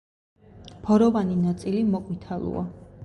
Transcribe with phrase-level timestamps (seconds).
[0.87, 2.65] ფოროვანი ნაწილი მოყვითალოა.